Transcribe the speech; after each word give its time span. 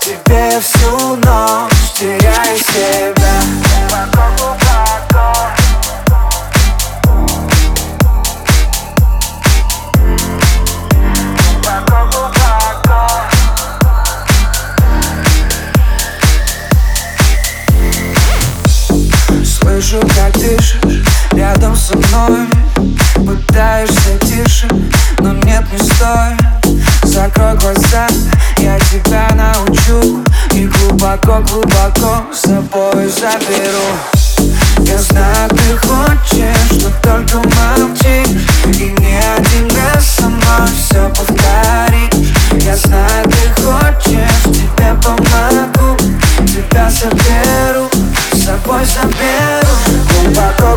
Тебе 0.00 0.60
всю 0.60 1.16
ночь 1.16 1.72
теряю 1.98 2.58
себя 2.58 3.05
Слышу, 19.76 20.00
как 20.16 20.32
дышишь 20.32 21.04
рядом 21.32 21.76
со 21.76 21.94
мной. 21.98 22.46
Пытаешься 23.26 24.18
тише, 24.22 24.66
но 25.18 25.34
нет, 25.34 25.64
не 25.70 25.78
стоит 25.78 26.85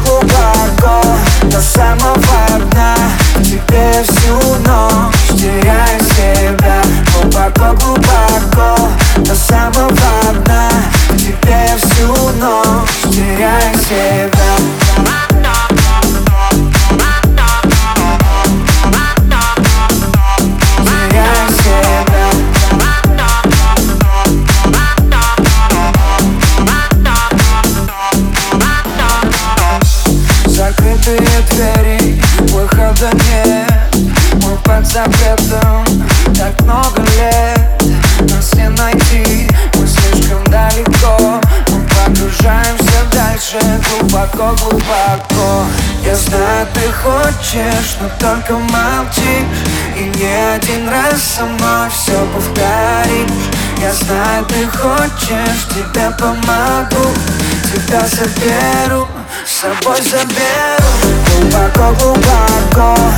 Глубоко-глубоко, 0.10 1.02
до 1.44 1.62
самого 1.62 2.66
дна 2.72 2.96
Тебе 3.44 4.04
всю 4.04 4.56
ночь 4.68 5.40
теряю 5.40 6.00
себя 6.02 6.82
Глубоко-глубоко, 7.14 8.39
глубоко-глубоко 44.70 45.66
Я 46.04 46.16
знаю, 46.16 46.68
ты 46.74 46.92
хочешь, 46.92 47.98
но 48.02 48.10
только 48.20 48.54
молчишь 48.54 49.46
И 49.98 50.04
не 50.18 50.56
один 50.56 50.88
раз 50.90 51.22
со 51.22 51.46
мной 51.46 51.90
все 51.90 52.26
повторишь. 52.34 53.50
Я 53.82 53.94
знаю, 53.94 54.46
ты 54.46 54.68
хочешь, 54.68 55.68
тебе 55.70 56.12
помогу. 56.18 57.10
Тебя 57.64 58.06
заберу, 58.08 59.08
с 59.46 59.62
собой 59.62 60.02
заберу. 60.02 60.90
Глубоко-глубоко, 61.30 62.96
до 62.96 63.09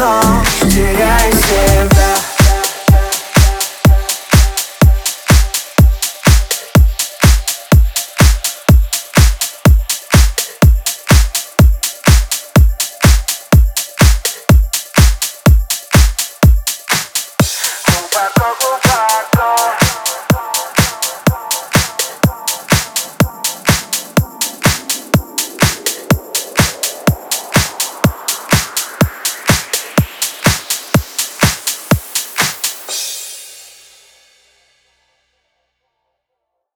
long 0.00 0.59